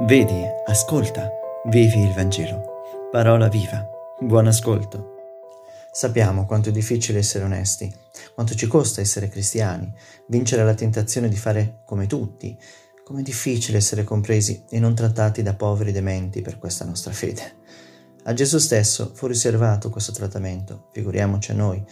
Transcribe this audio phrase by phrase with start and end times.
[0.00, 1.30] Vedi, ascolta,
[1.70, 2.82] vivi il Vangelo.
[3.12, 3.88] Parola viva.
[4.18, 5.14] Buon ascolto.
[5.92, 7.94] Sappiamo quanto è difficile essere onesti,
[8.34, 9.88] quanto ci costa essere cristiani,
[10.26, 12.58] vincere la tentazione di fare come tutti,
[13.04, 17.54] com'è difficile essere compresi e non trattati da poveri dementi per questa nostra fede.
[18.24, 21.82] A Gesù stesso fu riservato questo trattamento, figuriamoci a noi.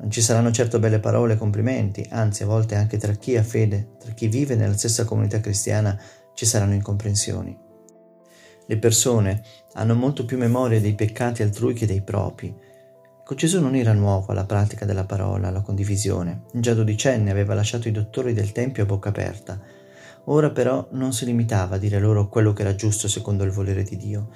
[0.00, 3.44] Non ci saranno certo belle parole e complimenti, anzi a volte anche tra chi ha
[3.44, 5.96] fede, tra chi vive nella stessa comunità cristiana,
[6.36, 7.58] ci saranno incomprensioni.
[8.66, 9.42] Le persone
[9.72, 12.54] hanno molto più memoria dei peccati altrui che dei propri.
[13.24, 16.42] Con Gesù non era nuovo la pratica della parola, la condivisione.
[16.52, 19.58] Già dodicenne aveva lasciato i dottori del Tempio a bocca aperta.
[20.24, 23.82] Ora però non si limitava a dire loro quello che era giusto secondo il volere
[23.82, 24.28] di Dio.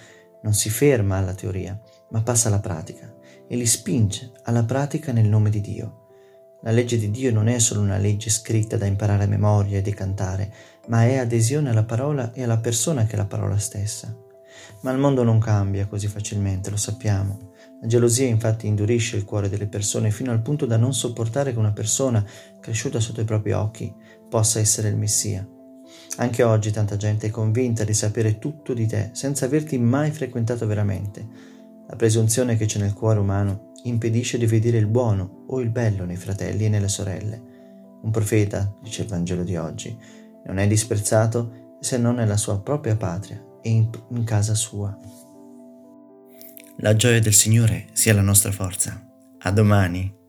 [0.43, 1.79] Non si ferma alla teoria,
[2.11, 3.15] ma passa alla pratica
[3.47, 6.07] e li spinge alla pratica nel nome di Dio.
[6.63, 9.83] La legge di Dio non è solo una legge scritta da imparare a memoria e
[9.83, 10.53] decantare,
[10.89, 14.15] ma è adesione alla parola e alla persona che è la parola stessa.
[14.83, 17.53] Ma il mondo non cambia così facilmente, lo sappiamo.
[17.81, 21.59] La gelosia infatti indurisce il cuore delle persone fino al punto da non sopportare che
[21.59, 22.23] una persona,
[22.61, 23.95] cresciuta sotto i propri occhi,
[24.29, 25.47] possa essere il Messia.
[26.17, 30.67] Anche oggi tanta gente è convinta di sapere tutto di te senza averti mai frequentato
[30.67, 31.27] veramente.
[31.89, 36.05] La presunzione che c'è nel cuore umano impedisce di vedere il buono o il bello
[36.05, 37.43] nei fratelli e nelle sorelle.
[38.03, 39.97] Un profeta, dice il Vangelo di oggi,
[40.47, 44.97] non è disprezzato se non nella sua propria patria e in, in casa sua.
[46.77, 49.07] La gioia del Signore sia la nostra forza.
[49.41, 50.20] A domani.